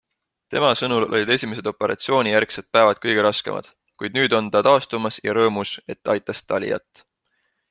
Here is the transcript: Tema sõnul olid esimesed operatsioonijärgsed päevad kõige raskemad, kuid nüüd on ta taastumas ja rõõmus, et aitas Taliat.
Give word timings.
Tema 0.53 0.69
sõnul 0.77 1.03
olid 1.17 1.31
esimesed 1.35 1.69
operatsioonijärgsed 1.71 2.69
päevad 2.77 3.01
kõige 3.05 3.27
raskemad, 3.27 3.69
kuid 4.03 4.19
nüüd 4.19 4.37
on 4.41 4.51
ta 4.57 4.65
taastumas 4.69 5.23
ja 5.29 5.39
rõõmus, 5.41 5.77
et 5.97 6.15
aitas 6.17 6.47
Taliat. 6.53 7.09